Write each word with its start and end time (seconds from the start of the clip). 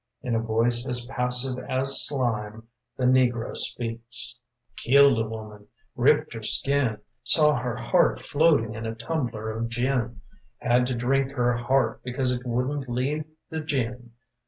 In 0.23 0.33
a 0.33 0.39
voice 0.41 0.83
as 0.87 1.05
passive 1.05 1.59
as 1.59 2.07
slime 2.07 2.67
The 2.97 3.03
negro 3.05 3.55
speaks." 3.55 4.39
Killed 4.83 5.19
a 5.19 5.29
woman: 5.29 5.67
ripped 5.95 6.33
her 6.33 6.41
skin. 6.41 6.97
Saw 7.23 7.55
her 7.59 7.75
heart 7.75 8.19
floating 8.19 8.73
in 8.73 8.87
a 8.87 8.95
tumbler 8.95 9.51
of 9.51 9.69
gin. 9.69 10.21
Had 10.57 10.87
to 10.87 10.95
drink 10.95 11.33
her 11.33 11.53
heart 11.55 12.01
because 12.03 12.31
it 12.31 12.47
wouldn't 12.47 12.89
leave 12.89 13.25
the 13.51 13.59
gin. 13.59 14.13